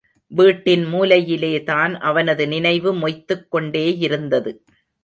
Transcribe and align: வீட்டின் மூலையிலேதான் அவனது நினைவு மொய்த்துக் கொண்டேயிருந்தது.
வீட்டின் 0.27 0.85
மூலையிலேதான் 0.85 1.93
அவனது 1.93 2.47
நினைவு 2.47 2.93
மொய்த்துக் 2.93 3.55
கொண்டேயிருந்தது. 3.55 4.57